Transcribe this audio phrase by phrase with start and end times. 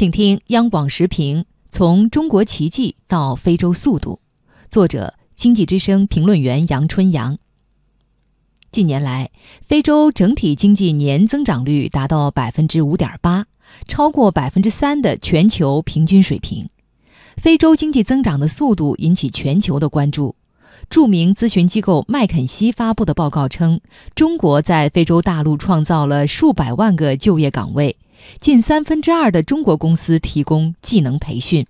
[0.00, 4.22] 请听央广时评：从中国奇迹到非洲速度。
[4.70, 7.36] 作者：经济之声评论员杨春阳。
[8.72, 9.30] 近年来，
[9.62, 13.44] 非洲整体经济年增长率达到百分之五点八，
[13.88, 16.70] 超过百分之三的全球平均水平。
[17.36, 20.34] 非洲经济增长的速度引起全球的关注。
[20.88, 23.82] 著名咨询机构麦肯锡发布的报告称，
[24.14, 27.96] 中国在非洲大陆创造了数百万个就业岗位，
[28.40, 31.66] 近三分之二的中国公司提供技能培训。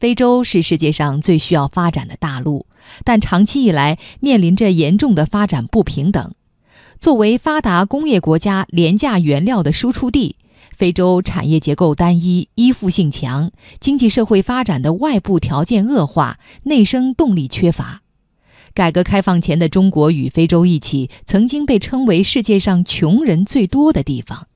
[0.00, 2.66] 非洲是世界上最需要发展的大陆，
[3.04, 6.34] 但长期以来面临着严重的发展不平等。
[6.98, 10.36] 作为发达工业国家廉价原料的输出地。
[10.74, 18.01] 非洲产业结构单一、依附性强，经济社会发展的外部条件恶化，内生动力缺乏。
[18.74, 24.46] 改革开放前的中国与非洲一起，曾经被称为世界上穷人最多的地方。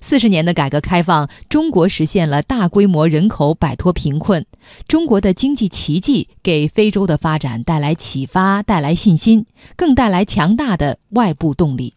[0.00, 4.46] 四十年的改革开放，中国实现了大规模人口摆脱贫困。
[4.86, 11.94] 中国的经济奇迹给非洲的发展带来启发，带来信心，更带来强大的外部动力。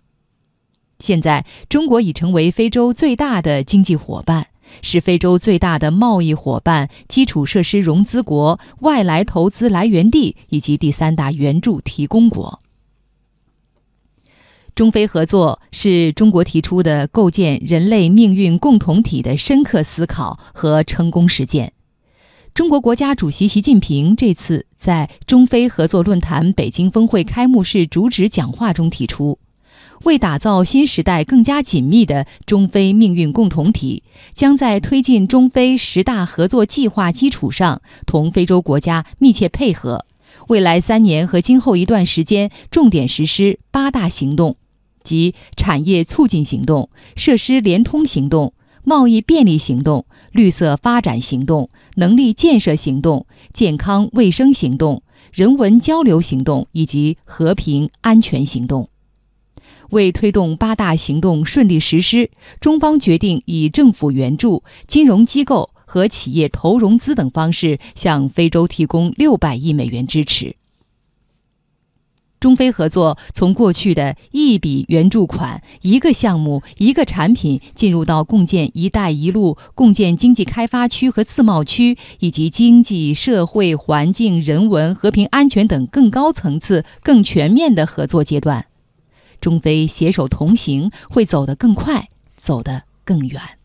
[0.99, 4.47] 现在，中国已成为非洲最大的经济伙伴，
[4.81, 12.59] 是非洲最大的贸易伙伴、基础设施融资国、外来投资来源地以及第三大援助提供国。
[14.79, 21.73] 中非合作是中国提出的构建人类命运共同体的深刻思考和成功实践。
[22.53, 29.39] 中国国家主席习近平这次在中非合作论坛北京峰会开幕式主旨讲话中提出。
[30.03, 40.05] 为打造新时代更加紧密的中非命运共同体，将在推进中非十大合作计划基础上，同非洲国家密切配合。
[40.47, 44.55] 未来三年和今后一段时间，重点实施八大行动，
[45.03, 58.89] 即产业促进行动、设施联通行动、贸易便利行动、绿色发展行动、能力建设行动、健康卫生行动、人文交流行动以及和平安全行动。
[59.91, 62.29] 为推动八大行动顺利实施，
[62.59, 70.55] 中方决定以政府援助、金融机构和企业投融资等方式，向非洲提供六百亿美元支持。
[72.39, 88.67] 中非合作从过去的一笔援助款、一个项目、一个产品，进入到共建“一带一路”、共建经济开发区和自贸区，以及经济社会、环境、人文、和平、安全等更高层次、更全面的合作阶段。
[89.39, 93.58] 中非携手同行，会走得更快，走得更远。